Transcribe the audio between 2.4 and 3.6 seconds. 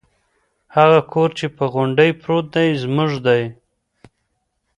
دی زموږ دی.